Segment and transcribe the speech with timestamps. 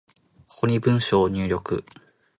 [0.47, 1.85] ここに文章を入力